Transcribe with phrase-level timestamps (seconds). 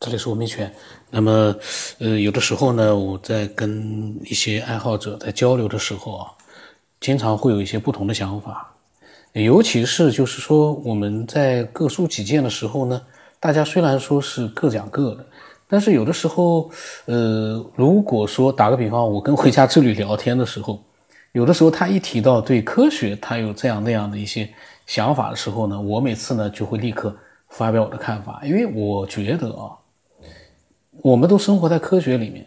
[0.00, 0.72] 这里是文明圈。
[1.10, 1.54] 那么，
[1.98, 6.32] 呃，有的时候呢，我在跟一些爱好者在交流的时候啊，
[7.00, 8.72] 经常会有一些不同的想法。
[9.34, 13.02] 尤其是就是说，我们在各抒己见的时候呢，
[13.38, 15.26] 大家虽然说是各讲各的，
[15.68, 16.70] 但是有的时候，
[17.04, 20.82] 呃，如果说打个比方，我跟回家之旅聊天的时候，
[21.32, 24.48] 有的时候他一提到对科学他有这样那样的一些
[24.86, 27.14] 想法的时候呢，我每次呢就会立刻
[27.50, 29.76] 发表我的看法，因为我觉得啊。
[31.02, 32.44] 我们都生活在科学里面，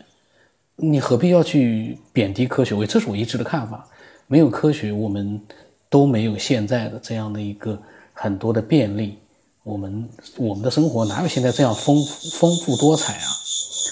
[0.75, 2.75] 你何必要去贬低科学？
[2.75, 3.88] 我这是我一直的看法。
[4.27, 5.41] 没有科学，我们
[5.89, 7.80] 都没有现在的这样的一个
[8.13, 9.17] 很多的便利。
[9.63, 12.03] 我们我们的生活哪有现在这样丰
[12.34, 13.27] 丰富多彩啊？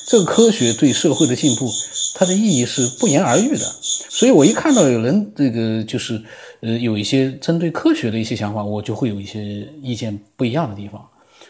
[0.07, 1.69] 这个科学对社会的进步，
[2.16, 3.66] 它的意义是不言而喻的。
[3.81, 6.21] 所以我一看到有人这个就是
[6.61, 11.03] 呃有一些针对科学的一些想法，我就会有一些意见不一样的地方。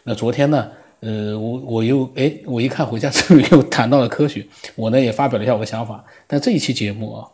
[0.04, 0.70] 那昨天呢？
[1.02, 4.46] 呃，我我又哎，我一看回家之旅又谈到了科学，
[4.78, 6.06] 我呢也发表了一下我的想法。
[6.28, 7.28] 但这一期节目啊，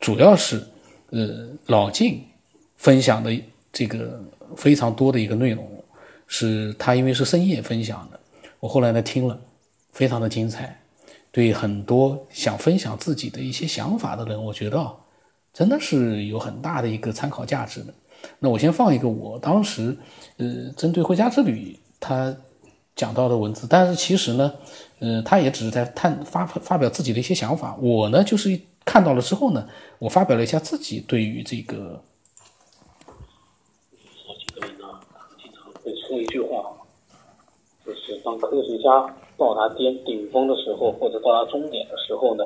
[0.00, 0.60] 主要是
[1.10, 2.20] 呃老晋
[2.76, 3.30] 分享的
[3.72, 4.20] 这个
[4.56, 5.64] 非常多的一个内容，
[6.26, 8.18] 是他因为是深夜分享的，
[8.58, 9.40] 我后来呢听了，
[9.92, 10.76] 非常的精彩。
[11.30, 14.92] 对很多想分享自己的一些想法的人，我觉得啊
[15.54, 17.94] 真的是有很大的一个参考价值的。
[18.40, 19.96] 那我先放一个我当时
[20.38, 22.36] 呃针对回家之旅他。
[23.00, 24.52] 讲到的文字，但是其实呢，
[24.98, 27.74] 呃，他也只是在探发发表自己的一些想法。
[27.80, 29.66] 我呢，就是看到了之后呢，
[29.98, 32.02] 我发表了一下自己对于这个。
[34.26, 34.84] 好几个人呢，
[35.42, 36.62] 经常会说一句话，
[37.86, 38.90] 就是当科学家
[39.38, 42.44] 到达巅顶峰的时候，或者到达终点的时候呢，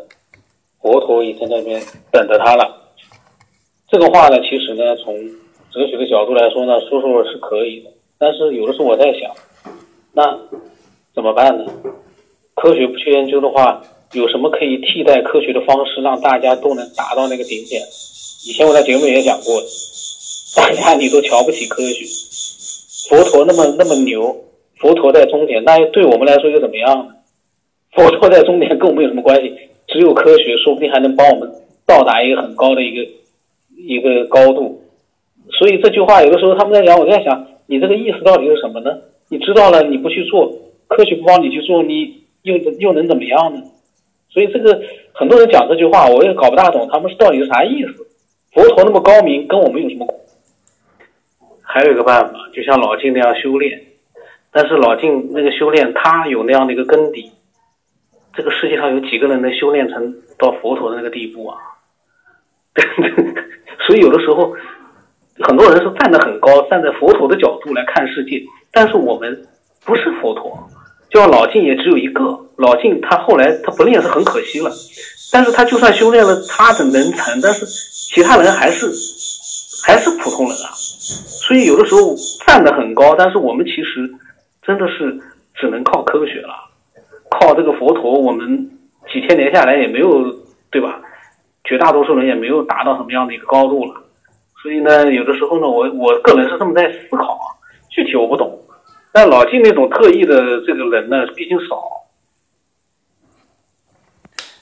[0.81, 1.83] 佛陀已经在那边
[2.13, 2.93] 等着他了。
[3.89, 5.13] 这个话呢，其实呢，从
[5.73, 7.91] 哲学的角度来说呢，说说是可以的。
[8.19, 9.35] 但是有的时候我在想。
[10.15, 10.39] 那
[11.15, 11.65] 怎么办呢？
[12.55, 17.83] 科学不去研究的话，有什么可以替代科学的方式，让大家都能达到那个顶点？
[18.47, 19.61] 以前我在节目也讲过，
[20.57, 22.05] 大家你都瞧不起科学，
[23.09, 24.35] 佛陀那么那么牛，
[24.79, 27.15] 佛陀在终点，那对我们来说又怎么样呢？
[27.93, 29.53] 佛陀在终点跟我们有什么关系？
[29.89, 31.51] 只有科学，说不定还能帮我们
[31.85, 33.11] 到达一个很高的一个
[33.77, 34.81] 一个高度。
[35.59, 38.97] 所以这句话有的时候他们在讲，我在想，你这个意思到底是什么呢？
[39.35, 40.49] 你知道了，你不去做，
[40.87, 43.61] 科学不帮你去做，你又又能怎么样呢？
[44.31, 44.81] 所以这个
[45.13, 48.07] 很多人讲这句话，我也搞不大懂，他们是到底是啥意思？
[48.53, 50.07] 佛陀那么高明，跟我们有什么？
[51.63, 53.83] 还有一个办法，就像老静那样修炼，
[54.53, 57.33] 但是老静那个修炼，他有那样的一个根底，
[58.35, 61.59] 这个世界上有几个人能修炼成到佛陀的那个地步啊？
[63.85, 64.55] 所以有的时候。
[65.41, 68.41] 很多人是站得很高，站在佛陀的角度来看世界，
[68.73, 69.47] 但是我们
[69.85, 70.57] 不是佛陀，
[71.11, 72.41] 就像老静也只有一个。
[72.57, 74.71] 老静他后来他不练是很可惜了，
[75.33, 78.87] 但是他就算修炼了，他的能成，但是其他人还是
[79.85, 80.71] 还是普通人啊。
[80.77, 82.15] 所以有的时候
[82.47, 84.09] 站得很高，但是我们其实
[84.63, 85.21] 真的是
[85.57, 86.55] 只能靠科学了，
[87.29, 88.71] 靠这个佛陀，我们
[89.13, 90.33] 几千年下来也没有
[90.71, 91.01] 对吧？
[91.65, 94.01] 绝大多数人也没有达到什么样的一个高度了。
[94.65, 97.45] 所以呢，有的时候呢，我我个人是这么在思考啊，
[97.91, 98.59] 具体我不懂，
[99.13, 100.35] 但老晋那种特异的
[100.67, 101.83] 这个人呢，毕竟少。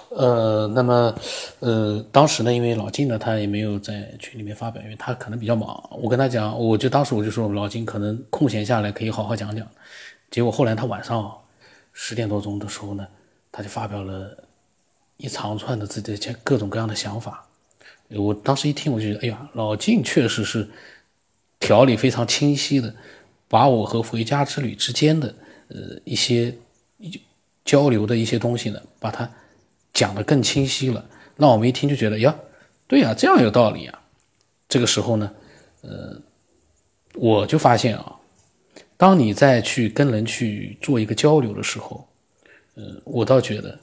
[0.08, 1.14] 呃，那么，
[1.60, 5.88] 呃，当时呢，因为老金呢，他也没有在群里面发表，因为他可能比较忙。
[5.92, 9.64] 我跟他讲，我就当时我就说，老金可能空闲下来可以好好讲讲。
[10.32, 11.32] 结果后来他晚上
[11.92, 13.06] 十点多钟的时候呢，
[13.52, 14.36] 他就发表了
[15.18, 17.46] 一长串的自己的各种各样的想法。
[18.14, 20.68] 我当时一听，我就觉得，哎呀，老晋确实是
[21.58, 22.94] 条理非常清晰的，
[23.48, 25.34] 把我和回家之旅之间的
[25.68, 26.54] 呃一些
[27.64, 29.30] 交流的一些东西呢，把它
[29.92, 32.36] 讲得更清晰了，让我们一听就觉得，呀，
[32.86, 34.02] 对呀，这样有道理啊。
[34.68, 35.32] 这个时候呢，
[35.80, 36.20] 呃，
[37.14, 38.16] 我就发现啊，
[38.96, 42.08] 当你再去跟人去做一个交流的时候，
[42.74, 43.78] 呃，我倒觉得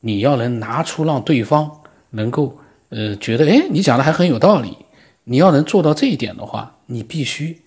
[0.00, 2.58] 你要能拿出让对方能够。
[2.90, 4.76] 呃，觉得哎，你讲的还很有道理。
[5.24, 7.62] 你要能做到这一点的话，你必须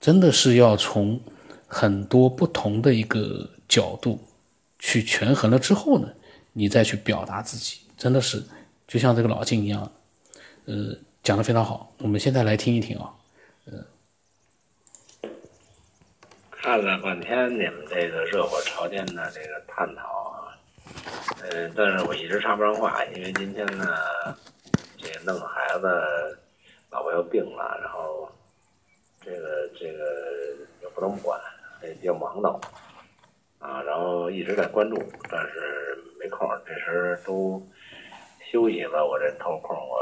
[0.00, 1.20] 真的是要从
[1.66, 4.18] 很多不同的一个角度
[4.78, 6.08] 去权衡了之后呢，
[6.54, 8.42] 你再去表达自己，真的是
[8.88, 9.92] 就像这个老金一样，
[10.64, 11.92] 呃，讲的非常好。
[11.98, 13.12] 我们现在来听一听啊，
[13.66, 15.28] 呃，
[16.50, 20.35] 看了半天你们这个热火朝天的这个探讨。
[21.42, 23.86] 呃，但是我一直插不上话，因为今天呢，
[24.96, 26.38] 这个弄孩子，
[26.90, 28.28] 老婆又病了，然后
[29.20, 30.04] 这个这个
[30.82, 31.38] 也不能管，
[31.82, 32.58] 也比较忙叨。
[33.98, 34.96] 后一直在关注，
[35.30, 37.62] 但是没空，这时都
[38.50, 39.98] 休息了，我这抽空我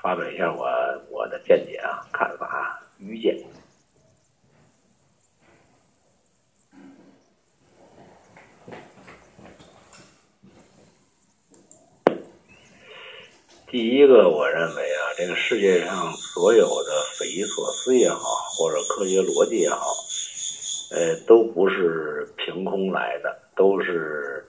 [0.00, 0.68] 发表一下我
[1.10, 3.36] 我的见解啊、看法、愚见。
[13.70, 18.18] 第一个，我认为啊，这个世界上所有的匪夷所思也好，
[18.50, 19.94] 或者科学逻辑也好，
[20.90, 24.44] 呃，都不是凭空来的，都是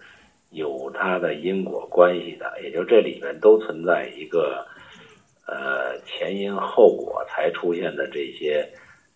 [0.50, 2.52] 有它的因果关系的。
[2.64, 4.66] 也就这里面都存在一个
[5.46, 8.68] 呃前因后果才出现的这些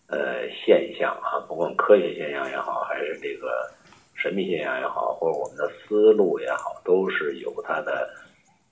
[0.06, 3.68] 呃现象啊，不管科学现象也好，还是这个
[4.14, 8.08] 神秘现象也好，或者我们的思路也好，都是有它的。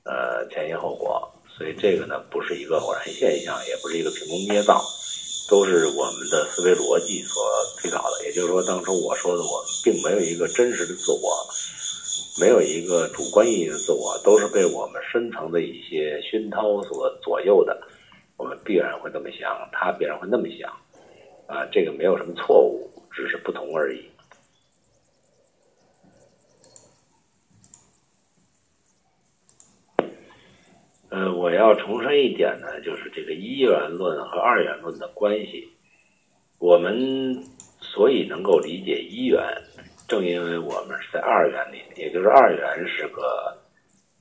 [0.05, 4.85] 呃，前因后果，所以这个呢，不是一个偶然现象，也不是一个凭空捏造，
[5.49, 7.43] 都是我们的思维逻辑所
[7.81, 8.25] 推导的。
[8.25, 11.47] 也就是说，当初我说的，我并没有一个真实的自我，
[12.39, 17.75] 没有一个主观意义的自我，都是被我们深层的一些熏陶所左右的。
[18.37, 20.71] 我们必然会这么想，他必然会那么想，
[21.47, 24.05] 啊，这个没有什么错误，只是不同而已。
[31.15, 35.69] 呃，我要重申一点呢，就是这个一元论和二元论的关系。
[36.59, 37.41] 我们
[37.81, 39.41] 所以能够理解一元，
[40.09, 43.57] 正因为我们是在二元里，也就是二元是个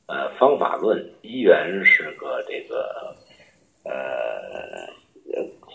[0.06, 3.16] 呃方法论，一元是个这个
[3.86, 4.88] 呃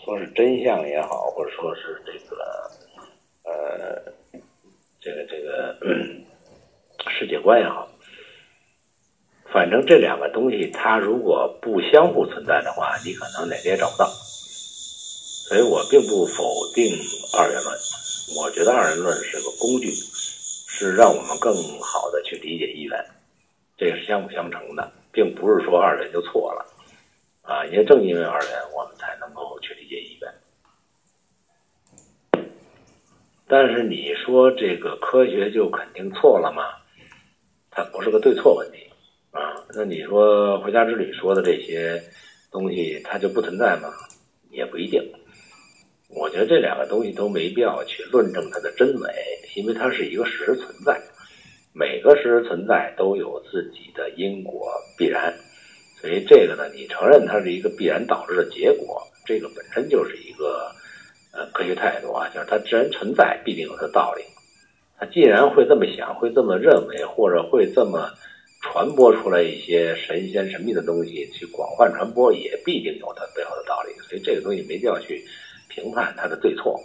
[0.05, 2.37] 说是真相也好，或者说是这个
[3.43, 4.01] 呃
[5.01, 5.75] 这个这个
[7.11, 7.88] 世界观也好。
[9.51, 14.05] 反正这两个东西，它如果不相互存在的话，你可能哪个也找不到。
[14.07, 16.43] 所以我并不否
[16.75, 16.95] 定
[17.35, 17.75] 二元论，
[18.37, 21.51] 我觉得二元论是个工具，是让我们更
[21.81, 23.03] 好的去理解一元，
[23.75, 26.63] 这是相辅相成的，并不是说二元就错了
[27.41, 27.65] 啊。
[27.65, 30.31] 也正因为二元，我们才能够去理解一元。
[33.47, 36.63] 但是你说这个科学就肯定错了吗？
[37.71, 38.77] 它不是个对错问题。
[39.31, 42.01] 啊，那你说回家之旅说的这些
[42.51, 43.89] 东西，它就不存在吗？
[44.49, 44.99] 也不一定。
[46.09, 49.13] 我觉得这两个东西都没必要去论证它的真伪，
[49.55, 50.99] 因为它是一个事实存在。
[51.71, 55.31] 每个事实存在都有自己的因果必然，
[56.01, 60.71] 所以这个呢，你承认它是一个必然导致的结果，这个本身就是一个
[61.31, 64.23] 呃科学态度啊，就是它既然存在，必定有它的道理。
[64.97, 68.09] 它既然会这么想，会这么认为，或者会这么。
[68.61, 73.93] 传播出来一些神仙神秘的东西，去广泛传播，也必定有它背后的道理。
[74.07, 75.23] 所以这个东西没必要去
[75.69, 76.79] 评判它的对错。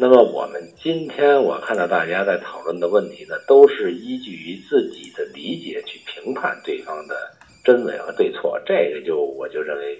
[0.00, 7.16] 那么我们今天我看到大家在讨论的问题呢，都是依据于自己的理解去评判对方的
[7.64, 8.60] 真伪和对错。
[8.66, 9.98] 这个就我就认为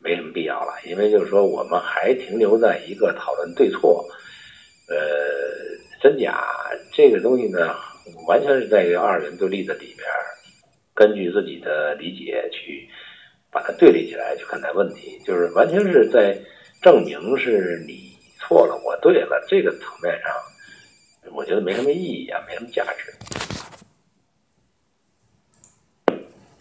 [0.00, 4.08] 没什么必要了，因为就是说我们还停留在一个讨论对错。
[4.88, 4.96] 呃，
[6.00, 6.42] 真假
[6.94, 7.74] 这个东西呢，
[8.26, 10.08] 完全是在于二元对立的里边，
[10.94, 12.88] 根据自己的理解去
[13.50, 16.34] 把它对立起来去看待问题，就是完全是在
[16.80, 19.44] 证明是你错了，我对了。
[19.46, 20.32] 这个层面上，
[21.34, 23.12] 我觉得没什么意义啊，没什么价值。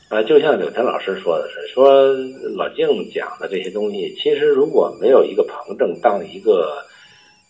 [0.10, 2.14] 啊，就像柳田老师说的是，说
[2.58, 6.86] 老静讲的这些东西，其实如果没有一个旁证当一个。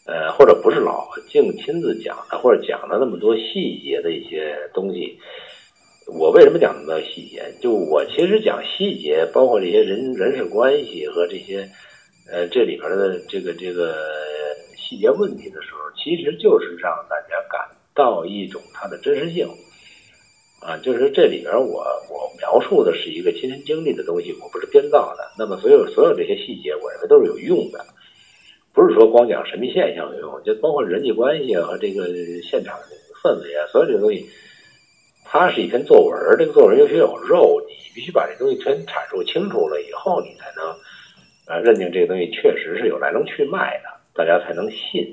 [0.07, 5.19] 呃，或者不是老静亲自讲的，或者讲了那么多细节的一些东西，
[6.07, 7.43] 我为什么讲那么多细节？
[7.61, 11.69] 就我其实讲细节，包括这些人人事关系和这些，
[12.31, 13.97] 呃，这里边的这个这个
[14.77, 17.59] 细节问题的时候，其实就是让大家感
[17.93, 19.45] 到一种它的真实性，
[20.61, 25.29] 啊，就是这里边我我描述的是一个亲身经历的东西，我不是编造的。
[25.37, 27.85] 那么所有所有这些细节，我认为都是有用的。
[28.77, 32.05] 不是说光讲神秘现象有用，就包括人际关系和这个
[32.43, 32.77] 现场
[33.23, 34.23] 氛围啊，所有这个东西，
[35.25, 40.69] 它是一篇作文，这个作文必须有肉，你必须把这东西全阐述清楚了以后，你才能
[41.47, 45.11] 啊认定这个东西确实是有来龙去脉的，大家才能信。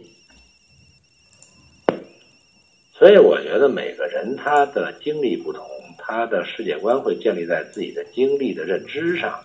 [2.92, 5.64] 所以我觉得每个人他的经历不同，
[5.96, 9.42] 他的世界观会建立在自己的经历的认知上，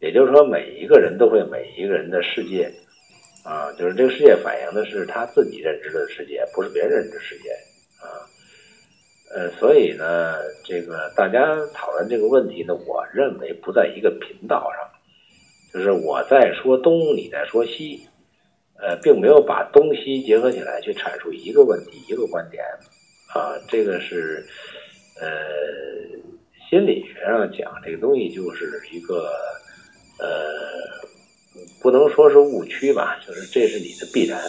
[0.00, 2.70] 也就是说，每一个人都会每一个人的世界。
[3.48, 7.48] 啊，就是这个世界反映的是他自己认知的世界，不是别人认知世界
[7.98, 8.20] 啊。
[9.34, 10.34] 呃，所以呢，
[10.66, 14.86] 这个大家讨论这个问题呢，我认为不在一个频道上，
[15.72, 18.06] 就是我在说东，你在说西，
[18.78, 22.62] 呃，并没有把东西结合起来去阐述一个问题、一个观点，
[23.34, 24.44] 啊，这个是，
[25.18, 25.28] 呃，
[26.68, 29.30] 心理学上讲这个东西就是一个，
[30.20, 31.07] 呃，
[31.80, 34.40] 不能说是误区吧，就是这是你的必然，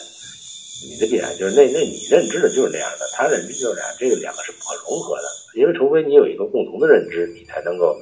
[0.89, 5.23] 你的必然就是那那你认知的就是那样的，他认知就是这样，这个两个是不可融合的，
[5.59, 7.99] 因为除非你有一个共同的认知，你才能够，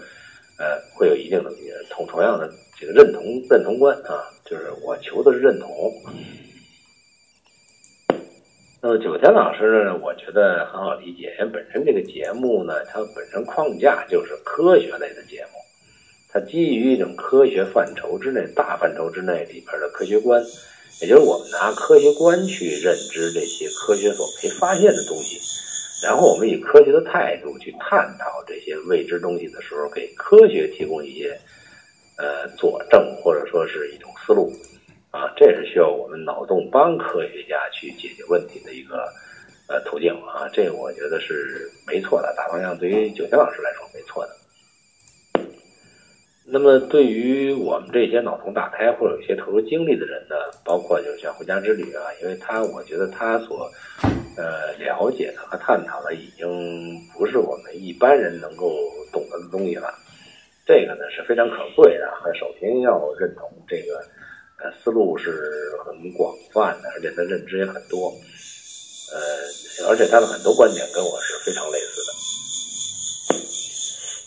[0.57, 1.51] 呃，会有一定的
[1.89, 4.23] 同同样的这个认同认同观啊。
[4.45, 5.93] 就是我求的是认同。
[8.79, 9.97] 那么九天老师呢？
[10.01, 15.59] 我觉得很好理解，因为本身这个节目呢，它本身框架就是科学类的节目，
[16.41, 20.43] 基于一种科学范畴之内、大范畴之内里边的科学观，
[21.01, 25.39] 也就是我们拿科学观去认知这些科学所没发现的东西，
[26.03, 31.37] 然后我们以科学的态度去探讨这些未知东西的时候，给科学提供一些。
[32.19, 34.51] 呃，佐证或者说是一种思路，
[35.11, 39.07] 啊，这是需要我们脑洞帮科学家去解决问题的一个
[39.69, 44.35] 呃途径啊，这我觉得是没错的，大方向对于九天老师来说没错的。
[46.49, 53.69] 那么对于我们这些脑洞大开或者有些特殊经历的人呢，包括就像回家之旅啊，因为他我觉得他所
[54.37, 58.71] 呃了解的和探讨的已经不是我们一般人能够
[59.11, 59.93] 懂得的东西了。
[60.65, 63.97] 这个呢是非常可贵的，首先要认同这个，
[64.63, 68.07] 呃，思路是很广泛的，而且他认知也很多，
[69.11, 71.66] 呃，而且他的很多观点跟我是非常。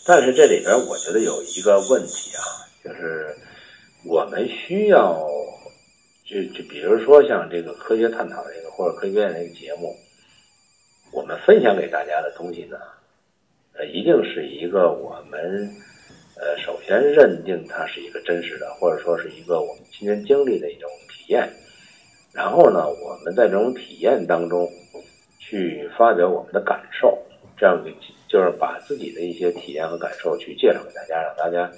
[0.05, 2.41] 但是这里边我觉得有一个问题啊，
[2.83, 3.35] 就是
[4.05, 5.25] 我们需要，
[6.25, 9.95] 就就比如说像这个科学探讨这个或者科学院这个节目，
[11.11, 12.77] 我们分享给大家的东西呢，
[13.73, 15.69] 呃，一定是一个我们。
[16.33, 21.47] 呃，首先认定它是一个真实的，或者说是一个我们亲身经历的一种体验，
[22.33, 24.67] 然后呢，我们在这种体验当中
[25.37, 27.15] 去发表我们的感受，
[27.55, 27.83] 这样
[28.31, 31.69] 就是把自己的一些体验和感受去介绍给大家，让大家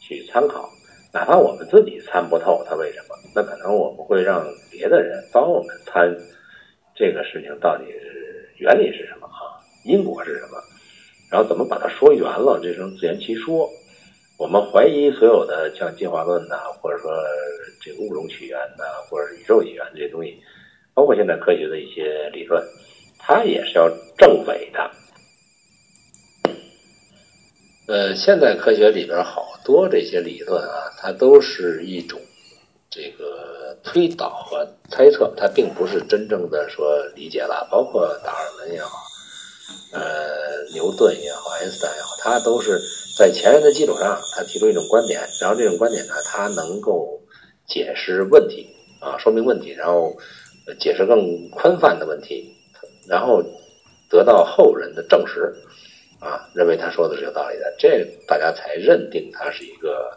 [0.00, 0.68] 去参考。
[1.10, 6.14] 哪怕我们自己参不透它为什么，那可能我们会让别的人帮我们参
[6.94, 10.58] 这个事情到底是原理是什么啊，因果是什么，
[11.30, 13.66] 然后怎么把它说圆了，这种自圆其说。
[14.38, 17.10] 我们怀疑所有的像进化论呐，或者说
[17.80, 20.36] 这个物种起源呐，或者是宇宙起源这些东西，
[20.94, 22.62] 包括现在科学的一些理论，
[23.18, 23.88] 它也是要
[24.18, 24.90] 证伪的。
[27.86, 32.20] 呃，现代科学里边好多这些理论啊，它都是一种
[32.90, 37.66] 这个推导和猜测，它并不是真正的说理解了。
[37.70, 38.98] 包括达尔文也好，
[39.92, 40.00] 呃，
[40.72, 42.80] 牛顿也好，爱因斯坦也好，他都是。
[43.14, 47.20] 在前人的基础上，他提出一种观点，然后这种观点呢，他能够
[47.68, 48.66] 解释问题
[49.00, 50.16] 啊，说明问题，然后
[50.80, 52.50] 解释更宽泛的问题，
[53.06, 53.42] 然后
[54.08, 55.54] 得到后人的证实
[56.22, 60.16] 啊，认为他说的是有道理的，这大家才认定他是一个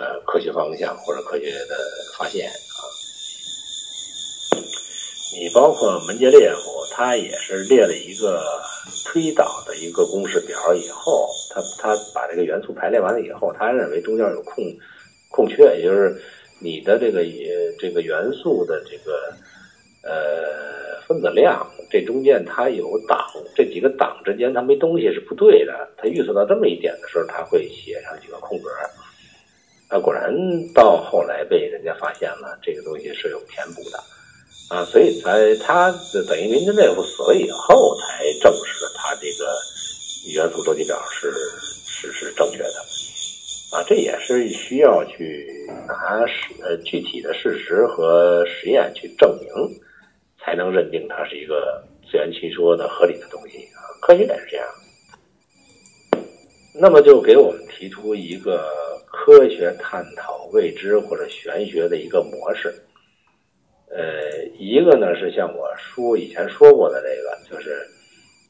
[0.00, 1.76] 呃科学方向或者科学的
[2.18, 2.80] 发现啊。
[5.36, 8.42] 你包括门捷列夫，他也是列了一个。
[9.06, 14.64] 推导的一个公式表以后，他他把这个元素排列完了以后，他认为中间有空
[15.30, 16.20] 空缺，也就是
[16.58, 19.32] 你的这个也这个元素的这个
[20.02, 23.18] 呃分子量，这中间它有档，
[23.54, 25.88] 这几个档之间它没东西是不对的。
[25.96, 28.70] 他预测到这么一点的时候，他会写上几个空格。
[29.88, 30.32] 啊，果然
[30.72, 33.98] 到后来被人家发现了，这个东西是有填补的。
[34.70, 35.92] 啊，所以在他
[36.26, 39.44] 等于林德列夫死了以后，才证实了他这个
[40.32, 41.30] 元素周期表是
[41.84, 42.74] 是是正确的。
[43.70, 45.46] 啊，这也是需要去
[45.86, 49.50] 拿实呃具体的事实和实验去证明，
[50.44, 53.80] 才能认定它是一个自圆其说的合理的东西啊。
[54.02, 54.66] 科学也是这样。
[56.76, 58.68] 那么就给我们提出一个
[59.06, 62.74] 科学探讨未知或者玄学的一个模式。
[63.90, 67.80] 呃，一个呢是像我说以前说过的这个，就是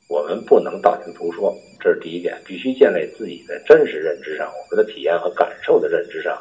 [0.09, 6.41] 我们不能道听途说，这是第一点，必须建立自己的真实认知上，我们的体验和感受的认知上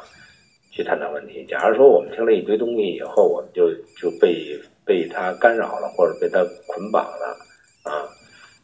[0.70, 1.44] 去探讨问题。
[1.46, 3.70] 假如说我们听了一堆东西以后，我们就
[4.00, 7.36] 就被被他干扰了，或者被他捆绑了
[7.84, 8.08] 啊，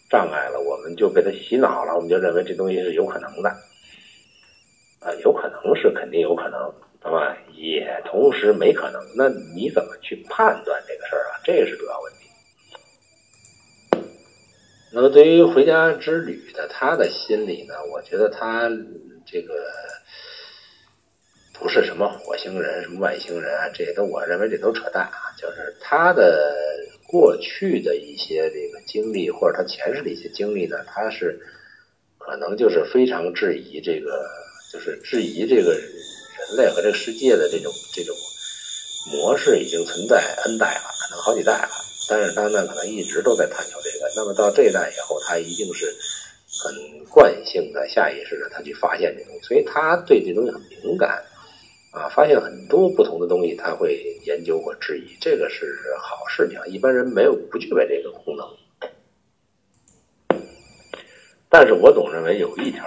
[0.08, 3.48] 障碍了，我们就被他洗脑了，我们就认为这东西是有可能的
[5.00, 6.72] 啊，有可能是肯定有可能。
[7.02, 7.34] 对吧？
[7.54, 9.00] 也同时没可能。
[9.16, 11.40] 那你怎么去判断这个事儿啊？
[11.42, 12.28] 这是主要问题。
[14.92, 17.72] 那么对于回家之旅的他的心理呢？
[17.90, 18.68] 我觉得他
[19.24, 19.54] 这个
[21.61, 25.29] 不是什么火星人、什么外星人啊，这些都我认为这都扯淡啊。
[25.38, 26.57] 就是他的
[27.07, 31.38] 过去的一些这个经历，或者他前世的一些经历呢，他是
[32.17, 34.26] 可能就是非常质疑这个，
[34.73, 38.17] 就是质疑这个人类和这个世界的这种这种
[39.12, 41.71] 模式已经存在 N 代了，可能好几代了。
[42.09, 44.11] 但是他呢，可能一直都在探求这个。
[44.17, 45.95] 那么到这一代以后，他一定是
[46.64, 51.23] 很惯性的、下意识的，他去发现这东西，所以他对这东西很敏感。
[51.92, 56.56] 啊，发现很多不同的东西，他会研究或质疑，这个是好事情。
[56.73, 58.47] 一般人没有不具备这个功能。
[61.49, 62.85] 但是我总认为有一条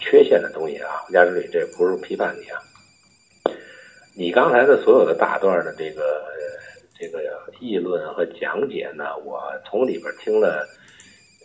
[0.00, 2.58] 缺陷的东西啊，胡家之旅这不是批判你啊。
[4.16, 6.24] 你刚才的所有的大段的这个
[6.98, 7.22] 这个
[7.60, 10.66] 议论和讲解呢，我从里边听了，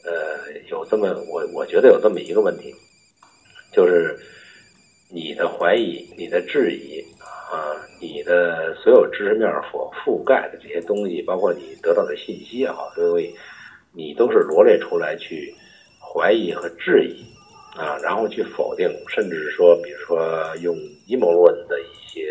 [0.03, 2.73] 呃，有这么我我觉得有这么一个问题，
[3.71, 4.17] 就是。
[5.09, 6.99] 你的怀疑、你的质疑
[7.49, 7.71] 啊，
[8.01, 13.33] 你的所有知识面所覆盖的这些东西，包括你得到的信息也好，所以
[13.93, 15.53] 你都是罗列出来去
[15.99, 17.23] 怀疑和质疑
[17.79, 20.75] 啊，然后去否定，甚至是说，比如说用
[21.07, 22.27] 阴谋论的一些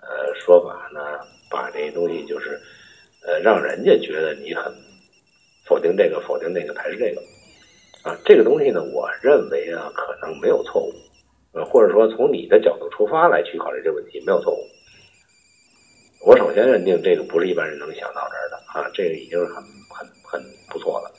[0.00, 2.58] 呃说法呢，把这些东西就是
[3.26, 4.72] 呃让人家觉得你很
[5.66, 7.20] 否定这个、否定那个、排斥这个
[8.08, 10.94] 啊，这个东西呢，我认为啊，可能没有错误。
[11.52, 14.58] 呃，或者说从你的角度出发来去考虑这个问题没有错误。
[16.24, 21.10] 我首先认定这个不是一般人能想到这儿的啊，这个已经很很很不错了。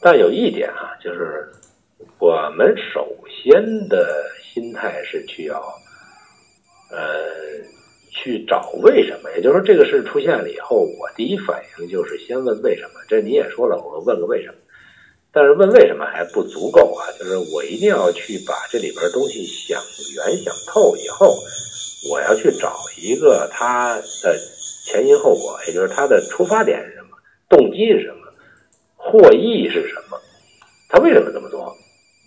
[0.00, 1.50] 但有一点啊，就是
[2.20, 5.60] 我们首先的心态是去要
[6.90, 7.26] 呃
[8.10, 13.00] 去找为什么，也就是说这个事出现了以后，我第一反应就是先问为什么。
[13.08, 14.54] 这你也说了，我问个为什么。
[15.38, 17.06] 但是问为什么还不足够啊？
[17.16, 19.80] 就是我一定要去把这里边东西想
[20.16, 21.38] 圆想透以后，
[22.10, 24.36] 我要去找一个他的
[24.84, 27.10] 前因后果，也就是他的出发点是什么，
[27.48, 28.26] 动机是什么，
[28.96, 30.20] 获益是什么，
[30.88, 31.72] 他为什么这么做？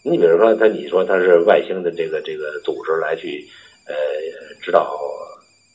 [0.05, 3.45] 你比如说他，你说他是外星的这个这个组织来去
[3.89, 3.93] 呃
[4.61, 4.97] 指导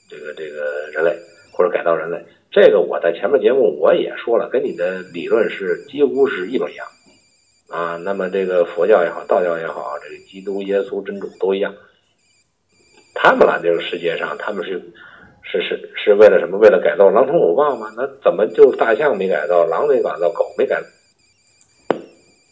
[0.09, 1.15] 这个这个人类
[1.53, 2.17] 或者改造人类，
[2.51, 6.87] 这个我在前面节目我也说了，跟你的理论是几乎是一模一样。
[7.69, 11.75] 啊，那么这个佛教也好，道教也好，这个基督耶稣真主都一样。
[13.15, 14.81] 他们来这个世界上，他们是
[15.43, 16.59] 是是是为了什么？
[16.59, 17.93] 为了改造狼虫虎豹吗？
[17.97, 20.81] 那怎么就大象没改造，狼没改造，狗没改？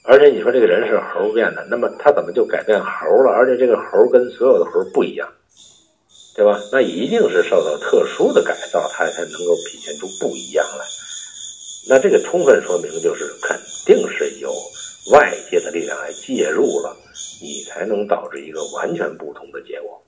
[0.02, 3.30] 而且你说这个人是猴变的，那么他怎么就改变猴了？
[3.30, 5.28] 而且这个猴跟所有的猴不一样，
[6.34, 6.58] 对吧？
[6.72, 10.84] 那一定是受到特殊的改造，它才能够体现出不一样来。
[11.88, 14.50] 那这个充分说明，就是肯定是有。
[15.12, 16.96] 外界的力量来介入了，
[17.42, 20.02] 你才能导致一个完全不同的结果，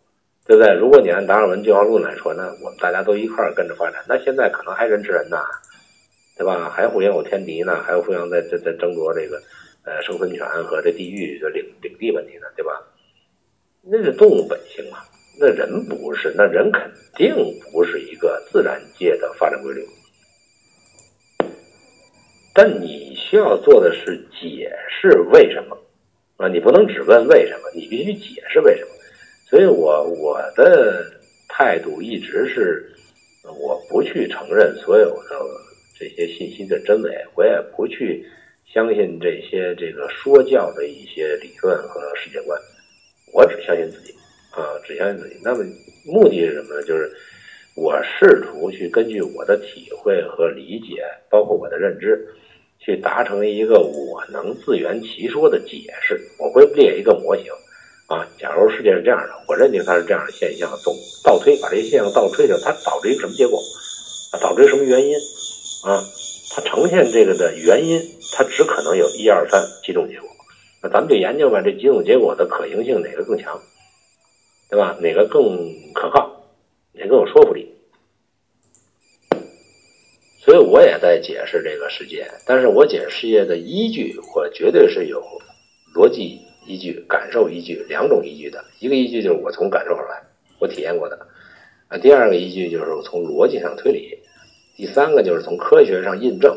[0.47, 0.73] 对不对？
[0.75, 5.37] 如果你按达尔文进化论来说，那我们大家都一块儿跟着发展，那现在可能还人吃人呢，
[6.39, 6.71] 对吧？
[6.71, 9.37] 还互相有天敌呢，还有互相在在在争夺这个
[9.85, 12.73] 呃生存权和这地域的领领地问题呢，对吧？
[13.83, 14.99] 那是动物本性嘛，
[15.39, 17.37] 那人不是，那人肯定
[17.71, 19.87] 不是一个自然界的发展规律。
[22.57, 25.77] 但你需要做的是解释为什么
[26.39, 26.49] 啊？
[26.49, 28.91] 你不能只问为什么，你必须解释为什么。
[29.47, 31.05] 所以我我的
[31.51, 32.91] 态度一直是，
[33.45, 35.37] 我不去承认所有的
[36.01, 38.25] 这些信息的真伪，我也不去
[38.65, 42.59] 相信这些这个说教的一些理论和世界观，
[43.35, 44.15] 我只相信自己
[44.53, 45.39] 啊，只相信自己。
[45.45, 45.63] 那么
[46.07, 46.83] 目的是什么呢？
[46.85, 47.13] 就是
[47.77, 52.27] 我试图去根据我的体会和理解，包括我的认知。
[52.79, 57.47] 去达成一个我能自圆其说的解释，我会列一个模型，
[58.07, 63.61] 啊，假如世界是这样的，我认定它是这样的现象，总倒推，把这些现象倒推掉，它导致一个什么结果？
[64.33, 65.15] 啊，导致什么原因？
[65.85, 66.03] 啊，
[66.51, 68.01] 它呈现这个的原因，
[68.33, 70.29] 它只可能有一二三几种结果。
[70.83, 73.61] 那咱们就研究吧，这几种结果的可行性哪个更强，
[74.71, 74.97] 对吧？
[75.01, 76.31] 哪个更可靠？
[76.93, 77.76] 哪个更有说服力？
[80.47, 85.21] 所以我也在解释这个世界，但是我解释世界的依据，我绝对是有
[85.93, 88.65] 逻辑依据、感受依据两种依据的。
[88.79, 90.23] 一个依据就是我从感受上来，
[90.61, 91.17] 我体验过的；
[91.89, 94.17] 啊，第二个依据就是我从逻辑上推理；
[94.77, 96.57] 第三个就是从科学上印证。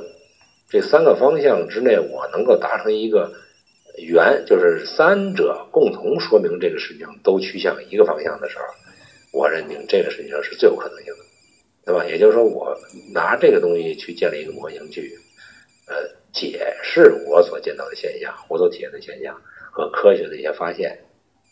[0.69, 3.32] 这三个方向之内，我能够达成一个
[3.97, 8.65] 圆，就是三者共同说明这个事情都趋向一个方向的时候，
[9.39, 11.28] 我认定这个事情上是最有可能性的。
[11.89, 12.06] 对吧？
[12.06, 12.78] 也就是说，我
[13.12, 15.17] 拿这个东西去建立一个模型，去
[15.88, 15.95] 呃
[16.32, 19.36] 解释我所见到的现象，我所体验的现象
[19.71, 20.95] 和科学的一些发现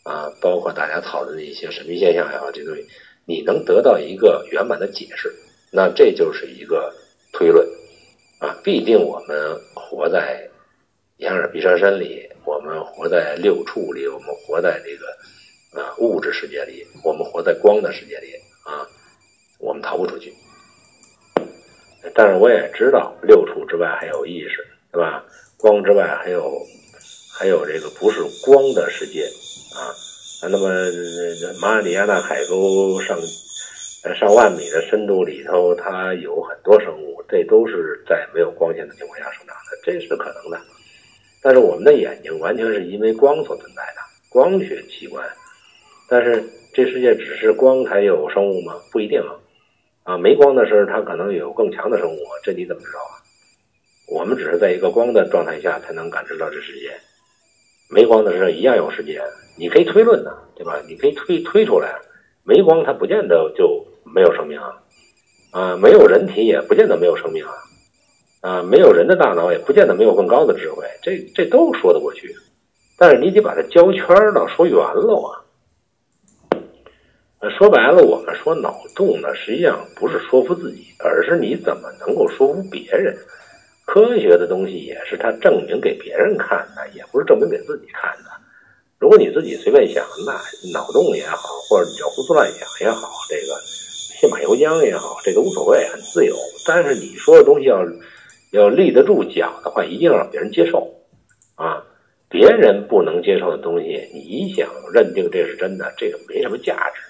[0.04, 2.86] 啊，包括大家讨论的一些神秘现象也好，这东西
[3.26, 5.34] 你能得到一个圆满的解释，
[5.72, 6.94] 那这就是一个
[7.32, 7.66] 推论
[8.38, 8.56] 啊。
[8.62, 10.48] 必定我们活在
[11.16, 18.86] 阳尔毕沙山里，我们活在六处里，我们活在这个啊物质世界里，我们活在光的世界里啊，
[19.58, 20.32] 我们逃不出去。
[22.14, 25.24] 但是我也知道，六处之外还有意识，对吧？
[25.56, 26.58] 光之外还有，
[27.38, 29.24] 还有这个不是光的世界
[29.74, 29.94] 啊。
[30.42, 30.68] 那么
[31.60, 33.18] 马里亚纳海沟上
[34.16, 40.60] 上万米的深度里头，它有很多生物，这都是在没有光线的情况下生长的，这是可能的。
[41.42, 45.28] 但是我们的眼睛完全是因为光所存在的光学器官，
[46.08, 46.42] 但是
[46.72, 48.74] 这世界只是光才有生物吗？
[48.92, 49.34] 不一定啊。
[50.08, 53.20] 啊，没光的时候，它可能有更强的生物，这你怎么知道啊？
[54.10, 56.90] 我们只是在一个光的状态下才能感知到这世界，
[57.90, 59.20] 没光的时候一样有世界。
[59.58, 60.80] 你可以推论呐，对吧？
[60.88, 61.94] 你可以推推出来，
[62.42, 64.80] 没光它不见得就没有生命啊，
[65.52, 67.52] 啊，没有人体也不见得没有生命啊，
[68.40, 72.34] 啊，没有人的大脑也不见得没有更高的智慧，这这都说得过去。
[72.96, 75.44] 但是你得把它交圈了，说圆了啊。
[77.56, 83.16] 说白了，我们说脑洞呢，实际上不是说服自己，而是你怎么能够说服别人。
[83.84, 88.30] 科学的东西也是他证明给别人看的，也不是证明给自己看的。
[88.98, 90.32] 如果你自己随便想，那
[90.72, 96.34] 脑洞也好，或者你叫胡思乱想也好，这个信马由缰也好，这个无所谓，很自由。
[96.66, 97.86] 但是你说的东西要
[98.50, 100.92] 要立得住脚的话，一定要让别人接受
[101.54, 101.84] 啊！
[102.28, 107.00] 别人不能接受的东西，你想认定这是真的，这个没什么价值。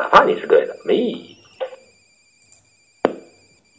[0.00, 1.36] 哪怕你是对的，没意义。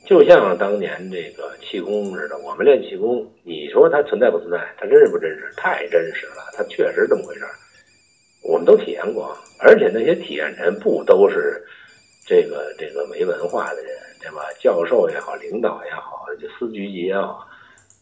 [0.05, 4.59] 就像当年这个气功似的，我们练气功，你说它存在不存在？
[4.77, 5.51] 它真实不真实？
[5.57, 7.49] 太真实了，它确实这么回事儿。
[8.43, 11.65] 我们都体验过，而且那些体验人不都是
[12.27, 14.43] 这个这个没文化的人，对吧？
[14.59, 17.47] 教授也好，领导也好，就司局级也好，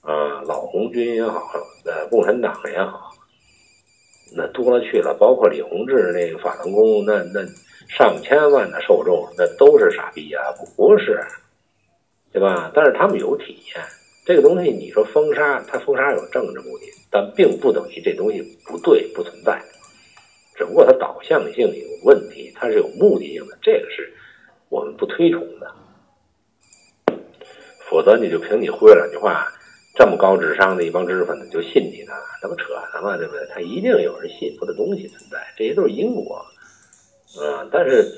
[0.02, 1.40] 啊，老红军也好，
[1.86, 3.14] 呃，共产党也好，
[4.36, 5.16] 那多了去了。
[5.18, 7.48] 包括李洪志那个法轮功，那那。
[7.90, 10.46] 上千万的受众，那都是傻逼啊！
[10.78, 11.20] 不是，
[12.32, 12.72] 对吧？
[12.74, 13.84] 但是他们有体验
[14.26, 14.70] 这个东西。
[14.70, 19.60] 你说封杀，它封杀有政治目的，但并不等于这东西不对、不存在。
[20.56, 23.58] 只不过它导向性有问题，它是有目的性的。
[23.62, 24.14] 这个是
[24.70, 25.74] 我们不推崇的。
[27.90, 29.52] 否则你就凭你忽悠两句话，
[29.96, 32.14] 这么高智商的一帮知识分子就信你呢？
[32.44, 33.18] 那不扯呢吗？
[33.18, 33.46] 对不对？
[33.52, 36.46] 他一定有人信服的东西存在，这些都是因果。
[37.38, 38.12] 嗯，但是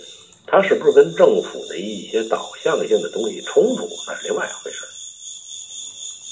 [0.47, 4.85] 它是不是跟政府的一些导向性的东西冲突，那是另外一回事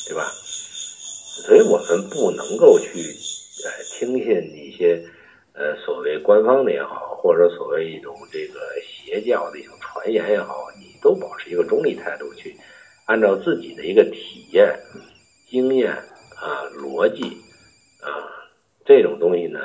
[0.07, 0.31] 对吧？
[1.43, 2.87] 所以我们不能够去
[3.65, 5.03] 呃听信一些
[5.53, 12.55] 呃所谓官方的也好，或者所谓一种这个邪教的一种传言也好，你都保持一个中立态度去，
[13.05, 14.73] 按照自己的一个体验、
[15.49, 17.37] 经验啊、逻辑
[18.01, 18.23] 啊
[18.85, 19.59] 这种东西呢。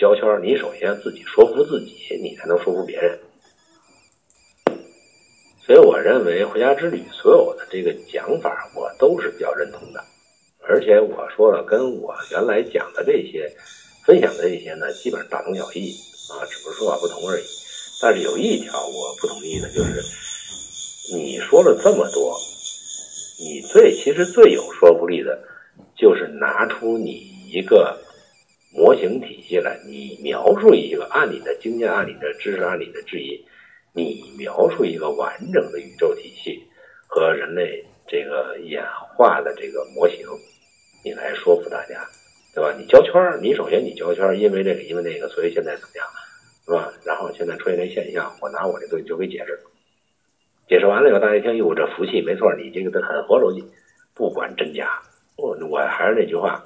[0.00, 3.18] 交圈，你首先自己说服自己，你才能说服别人。
[5.62, 10.02] 所以，我认为回家之旅所有的这个讲法，我都是比较认同的。
[10.66, 13.54] 而且我说了，跟我原来讲的这些、
[14.06, 15.92] 分享的这些呢，基本上大同小异
[16.30, 17.44] 啊，只不过说法不同而已。
[18.00, 20.02] 但是有一条我不同意的，就是
[21.14, 22.40] 你说了这么多，
[23.38, 25.38] 你最其实最有说服力的，
[25.94, 27.20] 就是拿出你
[27.52, 27.94] 一个。
[28.72, 33.44] 模型体系来，你描述一个，按你的经验，按你的知识，按你的质疑，
[33.92, 36.62] 你描述一个完整的宇宙体系
[37.08, 38.84] 和人类这个演
[39.16, 40.24] 化的这个模型，
[41.04, 42.06] 你来说服大家，
[42.54, 42.72] 对吧？
[42.78, 46.06] 你交圈儿，你首先你交圈儿，因为这个，因为那个，所以现在怎么样，
[46.64, 46.92] 是吧？
[47.04, 49.58] 然后现在出现这现象，我拿我这东西就给解释，
[50.68, 53.64] 解释完了以后，大家一听，哟，这服气，没错，你这个很合逻辑，
[54.14, 55.02] 不管真假，
[55.36, 56.64] 我我还是那句话。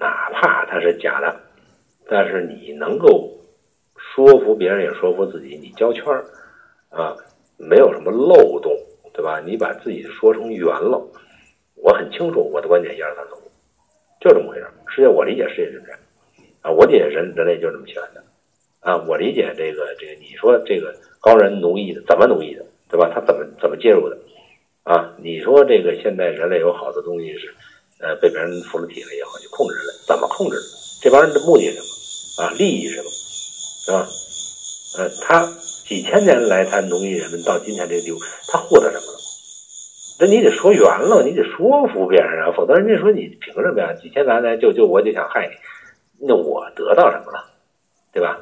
[0.00, 1.38] 哪怕它是假的，
[2.08, 3.30] 但是你能够
[3.94, 6.24] 说服别人，也说服自己，你交圈儿
[6.88, 7.14] 啊，
[7.58, 8.74] 没有什么漏洞，
[9.12, 9.38] 对吧？
[9.40, 10.98] 你把自己说成圆了，
[11.74, 13.42] 我很清楚我的观点一二三四五，
[14.22, 14.72] 就这么回事儿。
[14.88, 15.98] 世界我理解世界是这样
[16.62, 18.24] 啊，我理解人人类就是这么起来的
[18.80, 23.10] 啊，我理解这个这个你说这个高人奴役的怎么奴役的，对吧？
[23.14, 24.16] 他怎么怎么介入的
[24.84, 25.14] 啊？
[25.22, 27.54] 你说这个现在人类有好多东西是。
[28.00, 30.56] 呃，被别人服了体了也好，就控制人类，怎么控制？
[31.00, 32.44] 这帮人的目的是什么？
[32.44, 33.10] 啊，利益是什么？
[33.10, 34.08] 是吧？
[34.98, 35.46] 呃，他
[35.86, 39.18] 几千年来他奴役人们到今天这地步，他获得什么了？
[40.20, 43.92] 那你得说圆了，你得说服别人啊，否则人家说你凭什么呀？
[43.94, 47.50] 几千年来就就我就想害你，那我得到什么了，
[48.12, 48.38] 对吧？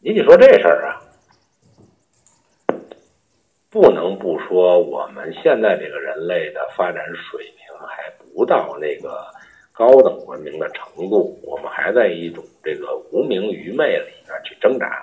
[0.00, 1.02] 你得说这事儿啊，
[3.70, 9.26] 不能不说我们现在这个人类的发展水平还不不到那个
[9.72, 15.02] 高等文明的程度，我们还在一种这个无名愚昧里面去挣扎。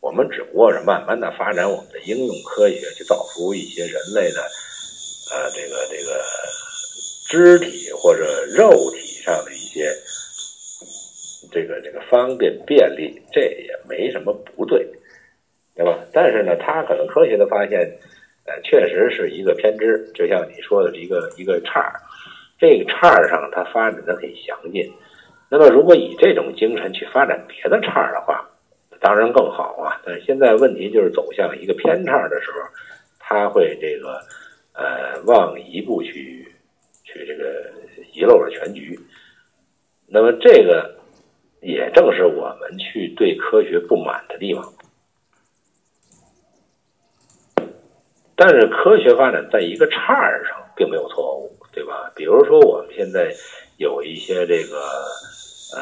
[0.00, 4.40] 我们只不过是慢慢的发展我们的应用科学，去造福一些人类的。
[5.30, 6.18] 呃，这个这个
[7.28, 8.24] 肢体或者
[8.56, 9.90] 肉体上的一些
[11.52, 14.86] 这个这个方便便利，这也没什么不对，
[15.76, 15.98] 对吧？
[16.12, 17.80] 但是呢，它可能科学的发现，
[18.46, 21.94] 呃，确实是一个偏执，就像你说的一个一个叉儿，
[22.62, 24.88] 这个叉上它发展的很详尽。
[25.50, 28.48] 那么，如果以这种精神去发展别的叉的话，
[29.00, 30.00] 当然更好啊。
[30.06, 32.58] 但是现在问题就是走向一个偏叉的时候，
[33.18, 34.18] 它会这个。
[34.74, 36.50] 呃，望一步去，
[37.04, 37.70] 去这个
[38.14, 38.98] 遗漏了全局。
[40.08, 40.96] 那么这个
[41.60, 44.64] 也正是我们去对科学不满的地方。
[48.34, 50.14] 但是科学发展在一个叉
[50.48, 52.12] 上并没有错误，对吧？
[52.14, 53.34] 比如说我们现在
[53.78, 54.78] 有一些这个
[55.74, 55.80] 呃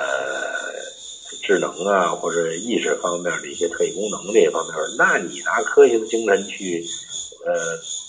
[1.42, 6.82] 智能啊或者意识方面的一些特异功能这些方面，那你拿科学的精神去。
[7.42, 7.54] 呃，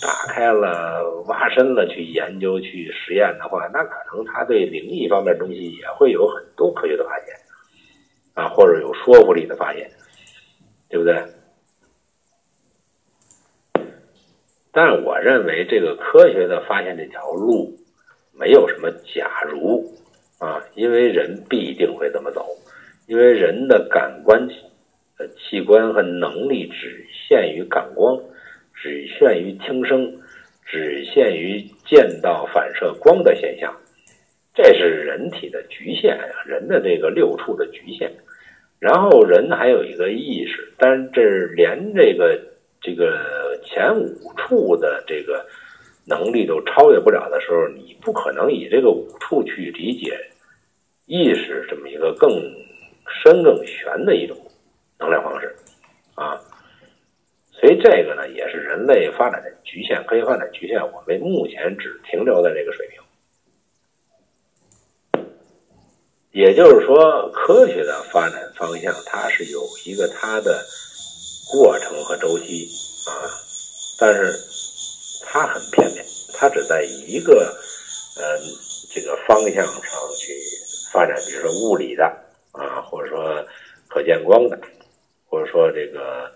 [0.02, 7.28] 打开了、挖深了去研究、去实验的话，那可能他对灵异方面东西也会有很多科学的发现，
[8.34, 9.90] 啊，或者有说服力的发现，
[10.90, 11.16] 对不对？
[14.72, 17.78] 但我认为这个科学的发现这条路
[18.34, 19.84] 没有什么假如
[20.40, 22.46] 啊，因为人必定会这么走，
[23.08, 24.48] 因为人的感官
[25.18, 28.20] 呃器官和能力只限于感光。
[28.84, 30.12] 只限于听声，
[30.66, 33.72] 只限于见到反射光的现象，
[34.56, 38.12] 这是人体的局限呀，人的这个六处的局限。
[38.80, 42.42] 然后人还有一个意识，但是这是连这个
[42.82, 45.46] 这个前五处的这个
[46.06, 50.20] 能力都超越不了的时候，你不可能以这个五处去理解
[51.06, 52.32] 意识这么一个更
[53.24, 54.36] 深更玄的一种
[54.98, 55.56] 能量方式
[56.16, 56.42] 啊。
[57.52, 60.82] 所以这个呢，也是人类发展的局限，科学发展局限。
[60.82, 63.00] 我们目前只停留在这个水平。
[66.32, 70.66] 也就是说，科学的发展方向，它是有一个它的
[71.52, 72.68] 过程和周期
[73.08, 73.12] 啊，
[74.00, 74.34] 但是
[75.26, 77.54] 它很片面，它只在一个
[78.18, 78.40] 呃
[78.94, 79.74] 这个方向上
[80.18, 80.34] 去
[80.92, 82.06] 发展，比如说物理的
[82.54, 83.46] 啊，或者说
[83.88, 84.58] 可见光的，
[85.28, 86.32] 或者说这个。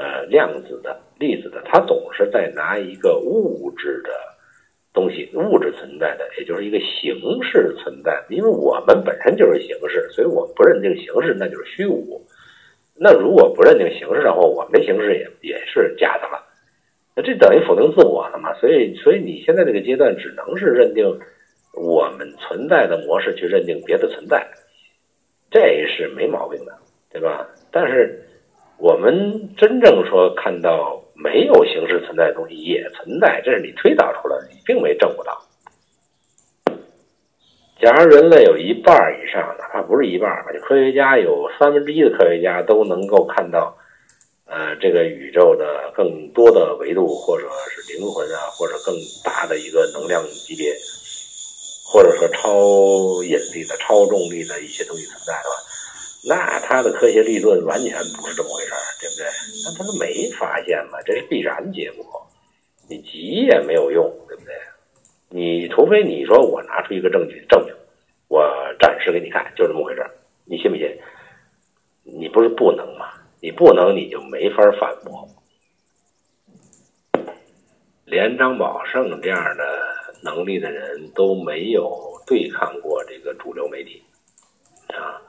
[0.00, 4.10] 呃，量子的、粒子的，它总是在拿一个物质的
[4.94, 8.24] 东西，物质存在的，也就是一个形式存在。
[8.30, 12.24] 因为我们本身就是形式，所以我们不认定形式，那就是虚无。
[13.00, 16.42] 那如果不认定形式的话，我们的形式也也是假的了。
[17.14, 18.52] 那这等于否定自我了嘛？
[18.54, 21.04] 所以，所以你现在这个阶段只能是认定
[21.74, 24.46] 我们存在的模式，去认定别的存在，
[25.50, 26.72] 这是没毛病的，
[27.12, 27.46] 对吧？
[27.70, 28.24] 但是。
[28.80, 35.36] 我们真正说看到没有形式存在的东西也存在，这是你推导出来的，你并没证不到。
[37.80, 43.72] 假如人类有一半以上，哪怕不是一半吧，就科学家有三分之一的科学家都能够看到，
[44.46, 50.74] 呃，这个宇宙的更多的维度，或者是灵魂啊，或者更大的一个能量级别，
[51.86, 55.56] 或者说超引力的、超重力的一些东西存在，的话？
[56.26, 59.24] 那他的科学理论完全不是这么回事儿，对不对？
[59.64, 62.26] 那他都没发现嘛，这是必然结果，
[62.88, 64.52] 你急也没有用，对不对？
[65.30, 67.74] 你除非你说我拿出一个证据证明，
[68.28, 68.42] 我
[68.78, 70.04] 展示给你看，就这么回事，
[70.46, 70.98] 你信不信？
[72.02, 73.10] 你不是不能吗？
[73.40, 75.28] 你不能，你就没法反驳。
[78.06, 79.64] 连张宝胜这样的
[80.24, 81.92] 能力的人都没有
[82.26, 84.02] 对抗过这个主流媒体，
[84.88, 85.20] 啊。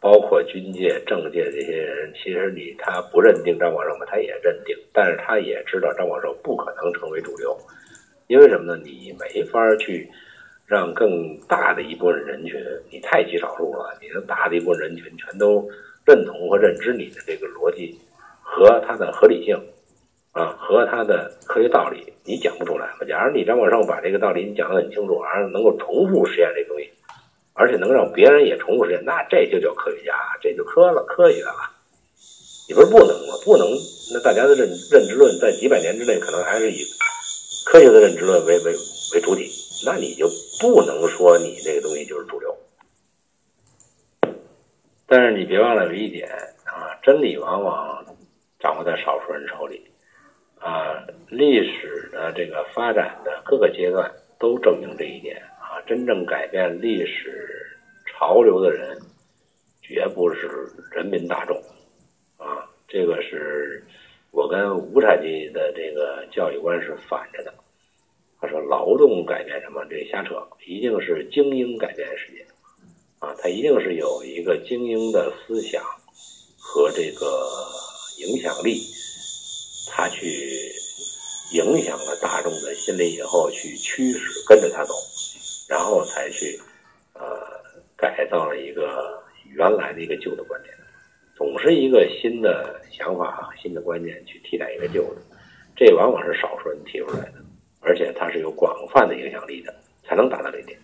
[0.00, 7.56] 包括军界、政界这些人，其实你他不认定张宝胜吧，他也认定，但是他也知道张宝胜不可能成为主流，
[8.26, 8.82] 因为什么呢？
[8.84, 10.08] 你没法去
[10.66, 12.58] 让更大的一部分人群，
[12.90, 15.68] 你太极少数了，你的大的一部分人群全都
[16.06, 17.98] 认同和认知你的这个逻辑
[18.42, 19.54] 和它的合理性
[20.32, 22.88] 啊，和它的科学道理，你讲不出来。
[23.06, 26.90] 假如你张宝胜把这个道理你讲得很清楚，而能够重复实验这东西。
[27.56, 31.52] 而且能让别人也重复实验，那这就叫科学家，这就科了，科学了。
[32.66, 33.34] 你不是不能吗？
[33.44, 33.68] 不能，
[34.12, 36.82] 那大家的认认知论在几百年之内可能还是以
[37.64, 38.72] 科学的认知论为为
[39.14, 39.50] 为主体，
[39.84, 40.28] 那你就
[40.60, 42.56] 不能说你这个东西就是主流。
[45.06, 46.28] 但是你别忘了有一点
[46.64, 48.04] 啊，真理往往
[48.58, 49.90] 掌握在少数人手里
[50.58, 51.04] 啊。
[51.28, 58.96] 历史的这个发展的各个阶段都证明这一点啊，真正改变历史潮流的人，
[59.82, 60.48] 绝不是
[60.92, 61.56] 人民大众
[62.36, 62.64] 啊。
[62.86, 63.84] 这个是
[64.34, 67.54] 我跟无产阶级的这个教育观是反着的。
[68.40, 69.84] 他说劳动改变什么？
[69.88, 72.44] 这瞎扯，一定是精英改变世界。
[73.20, 75.80] 啊，他一定是有一个精英的思想
[76.58, 77.48] 和这个
[78.18, 78.82] 影响力，
[79.88, 80.26] 他去
[81.52, 84.92] 影响了大众的心理以后，去驱使跟着他走，
[85.68, 86.60] 然后才去
[87.14, 87.22] 呃
[87.96, 89.22] 改造了一个
[89.54, 90.74] 原来的一个旧的观点，
[91.34, 95.22] 总是一个新的想法、新的观念去替代一个旧的，
[95.76, 97.44] 这往往是少数人提出来的，
[97.80, 100.78] 而且它是有广泛的影响力的，才能达到这一点。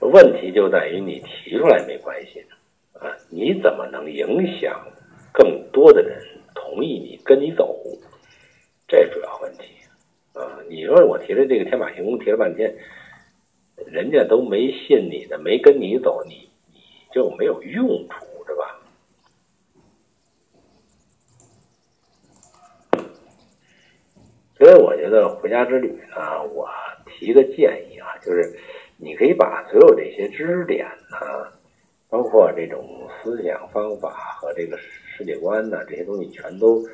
[0.00, 2.44] 问题就在于你提出来没关系，
[2.94, 4.84] 啊，你怎么能影响
[5.32, 6.20] 更多的人
[6.54, 7.78] 同意你跟你走？
[8.88, 9.66] 这主要问题，
[10.32, 12.74] 啊，你说我提的这个天马行空提了半天，
[13.86, 16.80] 人家都没信你的，没跟你走，你你
[17.12, 18.80] 就没有用处，是吧？
[24.60, 26.68] 所以我觉得回家之旅呢，我
[27.06, 28.56] 提个建议啊，就是。
[29.02, 31.50] 你可以把所有这些知识点呢，
[32.10, 36.84] 包括这种思想方法和这个世界观呢，这些东西全都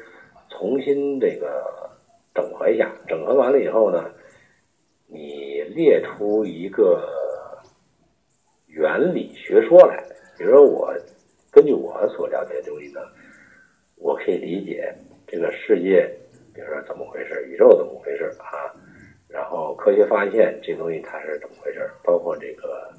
[0.48, 1.90] 重新这个
[2.32, 2.88] 整合一下。
[3.08, 4.08] 整合完了以后呢，
[5.08, 7.08] 你列出一个
[8.68, 10.00] 原理学说来。
[10.38, 10.94] 比如说，我
[11.50, 13.00] 根据我所了解的东西呢，
[13.96, 14.94] 我可以理解
[15.26, 16.08] 这个世界，
[16.56, 18.72] 比如说怎么回事，宇宙怎么回事啊？
[19.28, 21.86] 然后科学发现这东西它是怎么回事？
[22.02, 22.90] 包括这个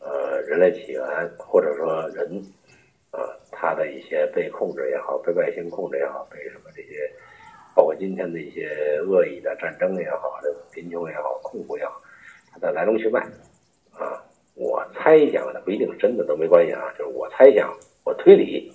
[0.00, 1.02] 呃人类起源，
[1.38, 2.44] 或者说人
[3.10, 7.10] 啊，他的一些被控制也好，被外星控制也好，被什么这些，
[7.74, 11.98] 包括今天的一些恶意的战争也好，这个贫穷也好，痛苦也好，
[12.52, 13.20] 它的来龙去脉
[13.92, 14.22] 啊，
[14.54, 17.74] 我猜想的不一定真的都没关系啊，就是我猜想，
[18.04, 18.70] 我推理。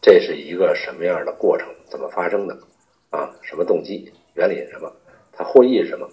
[0.00, 1.68] 这是一个什么样的过程？
[1.90, 2.58] 怎么发生的？
[3.10, 4.10] 啊，什么动机？
[4.34, 4.90] 原理是什么？
[5.32, 6.08] 它获益是什么？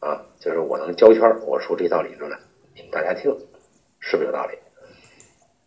[0.00, 2.38] 啊，就是我能交圈我说这套理论来，
[2.90, 3.36] 大家听，
[4.00, 4.56] 是不是有道理？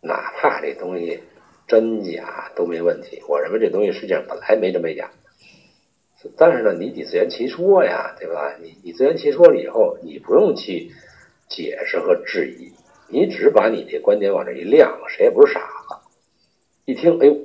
[0.00, 1.22] 哪怕这东西
[1.68, 5.10] 真假都没问题，我认为这东西实际上本来没真没假。
[6.36, 8.56] 但是呢，你得自圆其说呀，对吧？
[8.60, 10.90] 你你自圆其说了以后，你不用去
[11.48, 12.72] 解释和质疑，
[13.08, 15.81] 你只把你这观点往这一亮，谁也不是傻子。
[16.84, 17.36] 一听，哎呦，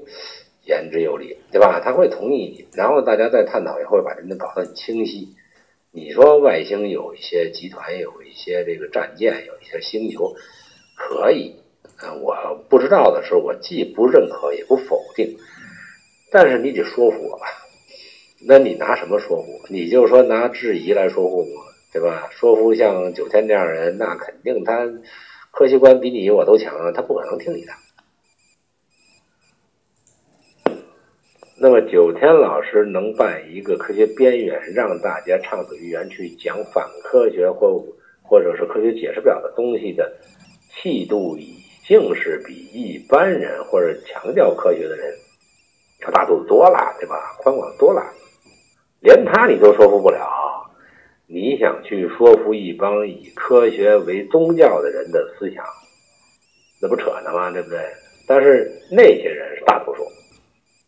[0.66, 1.80] 言之有理，对吧？
[1.84, 5.36] 他会同意你，然后大家再探讨以后，把人家搞得很清晰。
[5.92, 10.34] 你说外星有一些集团，有一些这个战舰，有一些星球，
[10.96, 11.56] 可以。
[11.98, 12.36] 啊我
[12.70, 15.36] 不知道的时候，我既不认可，也不否定。
[16.32, 17.46] 但是你得说服我吧？
[18.48, 19.48] 那你拿什么说服？
[19.70, 21.46] 你就说拿质疑来说服我，
[21.94, 22.30] 对吧？
[22.32, 24.88] 说服像九天这样的人，那肯定他
[25.52, 27.72] 科学观比你我都强，他不可能听你的。
[31.60, 37.84] 那么九天老师能办一个科学边缘，让大家畅所欲言去讲反科学或
[38.22, 40.16] 或者是科学解释不了的东西的
[40.70, 45.12] 气度，已经是比一般人或者强调科学的人
[46.04, 47.36] 要大度多了，对吧？
[47.40, 48.04] 宽广多了，
[49.00, 50.20] 连他你都说服不了，
[51.26, 55.66] 你想去说服一帮以科学为宗教的人的思想，
[56.80, 57.50] 那不扯呢吗？
[57.50, 57.80] 对不对？
[58.28, 59.77] 但是那些人是大。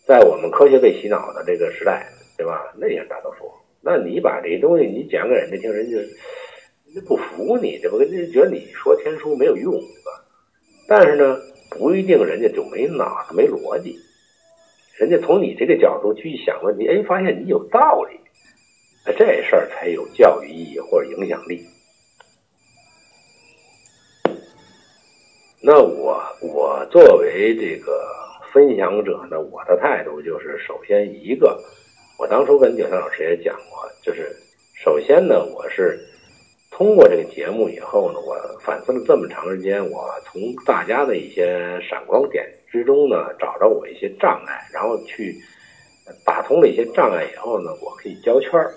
[0.09, 2.73] 在我们科学被洗脑的这个时代，对吧？
[2.75, 3.47] 那也大多数。
[3.79, 5.97] 那你把这些东西你讲给人家听，人家
[6.95, 10.25] 就不服你，这不人家觉得你说天书没有用，对吧？
[10.87, 11.37] 但是呢，
[11.69, 13.99] 不一定人家就没脑子、没逻辑。
[14.97, 18.19] 人家从你这个角度去想问题，哎，发现你有道理，
[19.05, 21.63] 那这事儿才有教育意义或者影响力。
[25.61, 28.18] 那我我作为这个。
[28.51, 31.57] 分享者呢，我的态度就是：首先一个，
[32.17, 34.35] 我当初跟九天老师也讲过，就是
[34.83, 35.99] 首先呢，我是
[36.71, 45.35] 通过这个节目以后呢，我反思了这么长时间，我从大家的一些闪光点之中呢，找着我一些障碍，然后去
[46.25, 48.73] 打通了一些障碍以后呢，我可以交圈儿，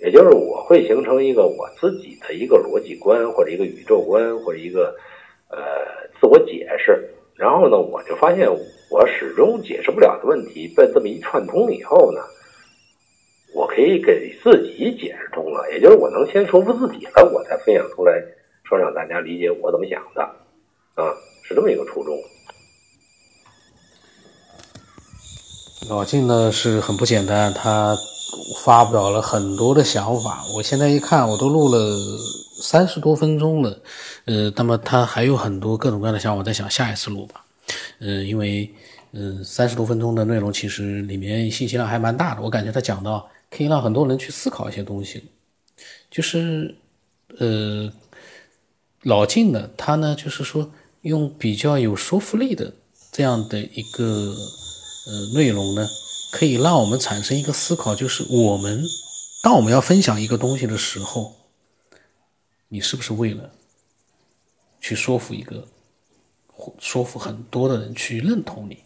[0.00, 4.96] 也就是我会形成一个我自己的一个逻辑观，或者一个宇宙观，或者一个
[5.50, 5.58] 呃
[6.20, 7.08] 自我解释。
[7.36, 8.48] 然后呢，我就发现
[8.90, 12.20] 我始终解释不了的问题，被这么一串通以后呢，
[13.54, 18.12] 我可以给自己解释通了，也就是我能先说服自己了，我才分享出来，
[18.64, 20.22] 说让大家理解我怎么想的，
[20.94, 22.18] 啊，是这么一个初衷。
[25.88, 27.96] 老晋呢是很不简单，他
[28.62, 30.42] 发表了很多的想法。
[30.54, 31.96] 我现在一看，我都录了
[32.60, 33.78] 三十多分钟了，
[34.26, 37.44] 呃，那么他还有很多各种各样的想法，我在想下一次录吧。
[38.00, 38.72] 嗯，因为
[39.12, 45.24] 嗯三十多分钟的内容其实里面信息量还蛮大的，我感觉他讲到可以让很多人去思考一些东西。
[46.10, 46.74] 就是
[47.38, 47.92] 呃
[49.02, 50.70] 老晋呢，他呢就是说
[51.02, 52.72] 用比较有说服力的
[53.12, 54.34] 这样的一个。
[55.10, 55.88] 呃，内容呢，
[56.30, 58.84] 可以让我们产生一个思考，就是我们
[59.42, 61.34] 当我们要分享一个东西的时候，
[62.68, 63.50] 你是不是为了
[64.82, 65.66] 去说服一个，
[66.78, 68.78] 说服很多的人去认同你，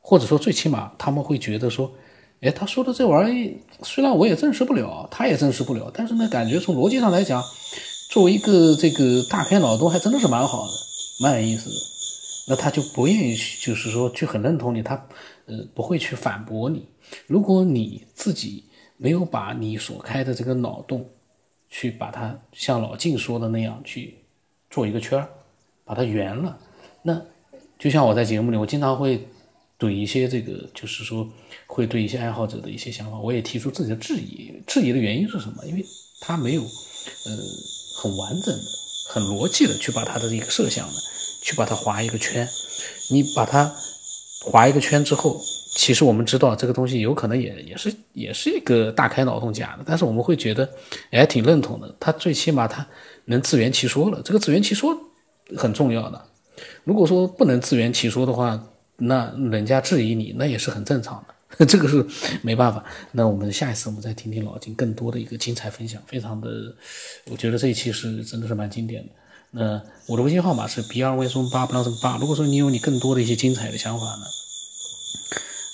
[0.00, 1.92] 或者说最起码他们会觉得说，
[2.40, 7.42] 哎，他说的这玩意虽然我也证实不了，他也证实不了，但是呢，感觉从逻辑上来讲，
[8.10, 10.72] 作为一个这个大开脑洞，还真的是蛮好的，
[11.20, 11.76] 蛮有意思的。
[12.46, 15.06] 那他就不愿意，就是说去很认同你，他。
[15.46, 16.88] 呃，不会去反驳你。
[17.26, 18.64] 如果你自己
[18.96, 21.06] 没有把你所开的这个脑洞，
[21.68, 24.14] 去把它像老晋说的那样去
[24.70, 25.28] 做一个圈儿，
[25.84, 26.58] 把它圆了，
[27.04, 27.22] 那
[27.78, 29.28] 就像我在节目里，我经常会
[29.78, 31.28] 怼一些这个，就是说
[31.68, 34.52] 会对一些爱好者的一些想法，我也提出自己的质疑。
[34.66, 35.64] 质疑的原因是什么？
[35.66, 35.84] 因为
[36.20, 37.38] 他没有呃
[37.96, 38.62] 很完整的、
[39.10, 40.94] 很逻辑的去把他的一个设想呢，
[41.42, 42.48] 去把它划一个圈，
[43.10, 43.72] 你把它。
[44.46, 45.40] 划一个圈之后，
[45.70, 50.68] 其实我们知道这个东西有可能也也是也是一个大开脑洞假的，但是我们会觉得，
[51.12, 51.94] 哎，挺认同的。
[51.98, 52.86] 他最起码他
[53.24, 54.94] 能自圆其说了，这个自圆其说
[55.56, 56.22] 很重要的。
[56.84, 61.24] 如果说不能自圆其说的话，那人家质疑你，那也是很正常
[61.58, 62.06] 的， 这个是
[62.42, 62.84] 没办法。
[63.12, 66.48] 那我们下一次我们再听听老金更多的一个精彩分享，非常的，
[67.30, 69.10] 我觉得这一期是真的是蛮经典的。
[69.50, 72.16] 那我的微信号码是 b 二 v 松八不让什么八。
[72.18, 74.26] 如果说你有你更多的一些精彩的想法呢，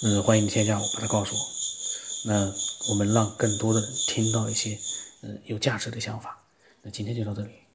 [0.03, 1.41] 嗯，欢迎你添加我，把它告诉我。
[2.27, 2.53] 那
[2.91, 4.79] 我们让更多的人听到一些
[5.23, 6.39] 嗯有价值的想法。
[6.83, 7.60] 那今天就到这里。